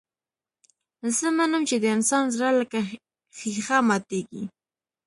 زه 1.17 1.27
منم 1.37 1.63
چې 1.69 1.75
د 1.79 1.85
انسان 1.95 2.23
زړه 2.35 2.49
لکه 2.59 2.79
ښيښه 3.37 3.77
ماتېږي. 3.87 4.43